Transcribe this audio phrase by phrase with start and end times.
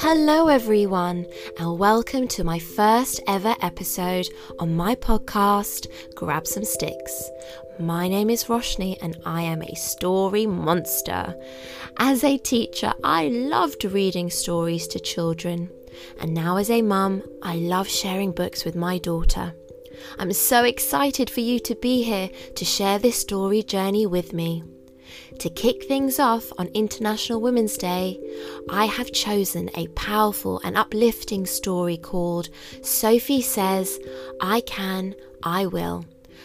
[0.00, 1.26] Hello, everyone,
[1.58, 4.26] and welcome to my first ever episode
[4.58, 5.86] on my podcast,
[6.16, 7.30] Grab Some Sticks.
[7.78, 11.36] My name is Roshni, and I am a story monster.
[11.98, 15.70] As a teacher, I loved reading stories to children,
[16.20, 19.54] and now as a mum, I love sharing books with my daughter.
[20.18, 24.64] I'm so excited for you to be here to share this story journey with me.
[25.38, 28.20] To kick things off on International Women's Day,
[28.68, 32.48] I have chosen a powerful and uplifting story called
[32.82, 33.98] Sophie Says,
[34.40, 36.04] I Can, I Will,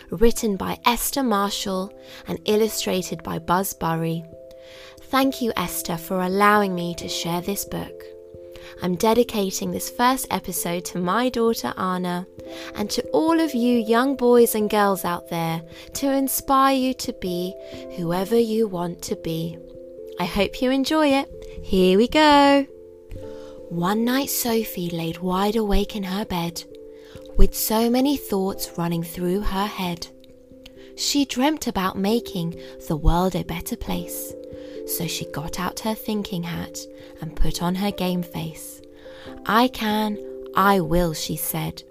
[0.09, 1.93] written by Esther Marshall
[2.27, 4.23] and illustrated by Buzz Burry.
[5.03, 8.14] Thank you, Esther, for allowing me to share this book.
[8.81, 12.27] I'm dedicating this first episode to my daughter Anna
[12.75, 15.61] and to all of you young boys and girls out there
[15.95, 17.53] to inspire you to be
[17.95, 19.57] whoever you want to be.
[20.19, 21.29] I hope you enjoy it.
[21.63, 22.65] Here we go.
[23.69, 26.63] One night, Sophie laid wide awake in her bed,
[27.35, 30.07] with so many thoughts running through her head.
[30.95, 32.55] She dreamt about making
[32.87, 34.33] the world a better place
[34.87, 36.77] so she got out her thinking hat
[37.21, 38.81] and put on her game face.
[39.45, 40.17] I can,
[40.55, 41.83] I will, she said.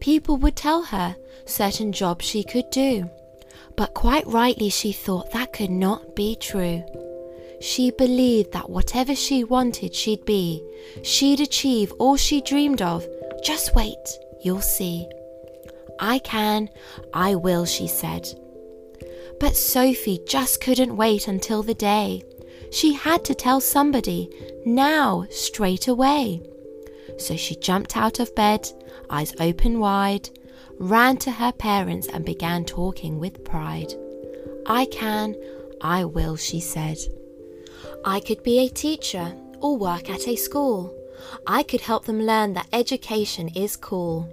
[0.00, 3.10] People would tell her certain jobs she could do,
[3.76, 6.82] but quite rightly she thought that could not be true.
[7.60, 10.62] She believed that whatever she wanted, she'd be.
[11.02, 13.06] She'd achieve all she dreamed of.
[13.44, 15.06] Just wait, you'll see.
[15.98, 16.70] I can,
[17.12, 18.26] I will, she said.
[19.40, 22.22] But Sophie just couldn't wait until the day.
[22.70, 24.30] She had to tell somebody,
[24.66, 26.42] now, straight away.
[27.18, 28.70] So she jumped out of bed,
[29.08, 30.28] eyes open wide,
[30.78, 33.94] ran to her parents and began talking with pride.
[34.66, 35.34] I can,
[35.80, 36.98] I will, she said.
[38.04, 40.94] I could be a teacher or work at a school.
[41.46, 44.28] I could help them learn that education is cool.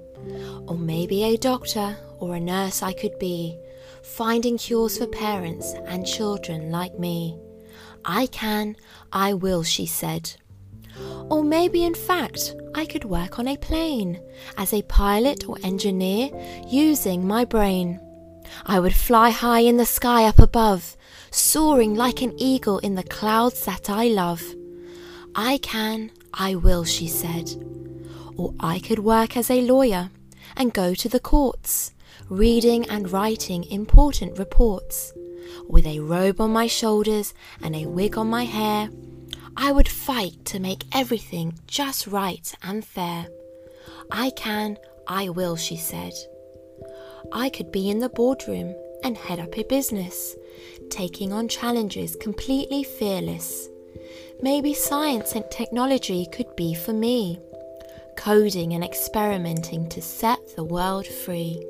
[0.67, 3.57] Or maybe a doctor or a nurse I could be
[4.15, 7.37] finding cures for parents and children like me.
[8.05, 8.75] I can,
[9.11, 10.33] I will, she said.
[11.29, 14.19] Or maybe, in fact, I could work on a plane
[14.57, 16.29] as a pilot or engineer
[16.67, 17.99] using my brain.
[18.65, 20.95] I would fly high in the sky up above,
[21.29, 24.41] soaring like an eagle in the clouds that I love.
[25.35, 27.51] I can, I will, she said.
[28.37, 30.09] Or I could work as a lawyer
[30.55, 31.91] and go to the courts
[32.29, 35.13] reading and writing important reports.
[35.67, 38.89] With a robe on my shoulders and a wig on my hair,
[39.55, 43.27] I would fight to make everything just right and fair.
[44.11, 44.77] I can,
[45.07, 46.13] I will, she said.
[47.31, 50.35] I could be in the boardroom and head up a business,
[50.89, 53.69] taking on challenges completely fearless.
[54.41, 57.39] Maybe science and technology could be for me,
[58.15, 61.63] coding and experimenting to set the world free.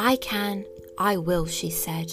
[0.00, 0.64] I can,
[0.96, 2.12] I will, she said.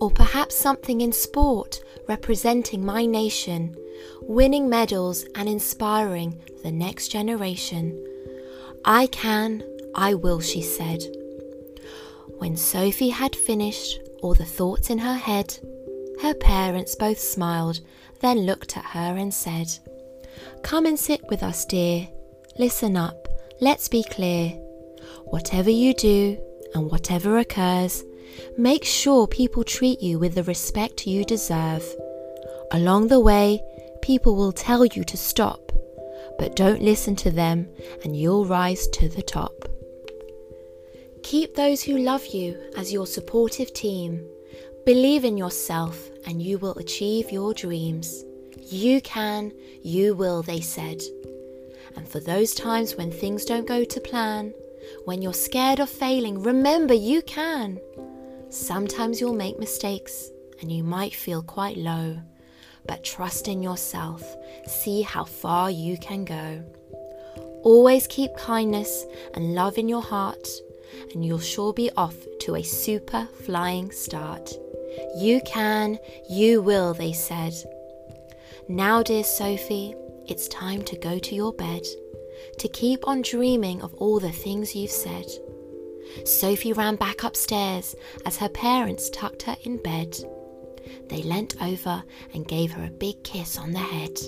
[0.00, 3.76] Or perhaps something in sport representing my nation,
[4.22, 8.02] winning medals and inspiring the next generation.
[8.86, 9.62] I can,
[9.94, 11.02] I will, she said.
[12.38, 15.58] When Sophie had finished all the thoughts in her head,
[16.22, 17.80] her parents both smiled,
[18.20, 19.68] then looked at her and said,
[20.62, 22.08] Come and sit with us, dear.
[22.58, 23.28] Listen up,
[23.60, 24.50] let's be clear.
[25.26, 26.38] Whatever you do,
[26.74, 28.04] and whatever occurs,
[28.56, 31.84] make sure people treat you with the respect you deserve.
[32.72, 33.60] Along the way,
[34.02, 35.72] people will tell you to stop,
[36.38, 37.68] but don't listen to them
[38.04, 39.68] and you'll rise to the top.
[41.22, 44.26] Keep those who love you as your supportive team.
[44.84, 48.24] Believe in yourself and you will achieve your dreams.
[48.58, 49.52] You can,
[49.82, 51.00] you will, they said.
[51.94, 54.54] And for those times when things don't go to plan,
[55.04, 57.78] when you're scared of failing, remember you can.
[58.50, 62.18] Sometimes you'll make mistakes and you might feel quite low,
[62.86, 64.22] but trust in yourself.
[64.66, 66.64] See how far you can go.
[67.64, 69.04] Always keep kindness
[69.34, 70.48] and love in your heart,
[71.12, 74.52] and you'll sure be off to a super flying start.
[75.16, 75.98] You can,
[76.28, 77.54] you will, they said.
[78.68, 79.94] Now, dear Sophie,
[80.26, 81.82] it's time to go to your bed
[82.58, 85.26] to keep on dreaming of all the things you've said.
[86.24, 87.94] Sophie ran back upstairs
[88.26, 90.16] as her parents tucked her in bed.
[91.08, 92.02] They leant over
[92.34, 94.18] and gave her a big kiss on the head.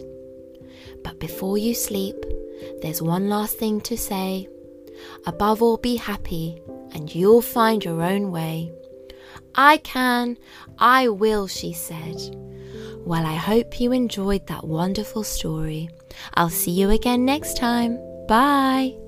[1.03, 2.17] But before you sleep,
[2.81, 4.49] there's one last thing to say.
[5.27, 6.61] Above all, be happy,
[6.93, 8.73] and you'll find your own way.
[9.55, 10.39] I can,
[10.79, 12.17] I will, she said.
[13.05, 15.91] Well, I hope you enjoyed that wonderful story.
[16.35, 17.99] I'll see you again next time.
[18.27, 19.04] Bye.